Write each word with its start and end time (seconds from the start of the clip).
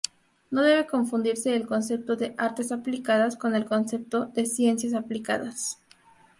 No 0.49 0.63
debe 0.63 0.87
confundirse 0.87 1.55
el 1.55 1.67
concepto 1.67 2.15
de 2.15 2.33
"artes 2.39 2.71
aplicadas" 2.71 3.35
con 3.35 3.53
el 3.55 3.65
concepto 3.67 4.25
de 4.25 4.47
ciencias 4.47 4.95
aplicadas.. 4.95 5.79